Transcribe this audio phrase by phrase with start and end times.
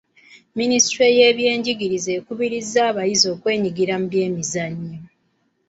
[0.59, 4.97] Ministule y'ebyenjigiriza ekubirizza abayizi okwenyigira mu by'emizannyo.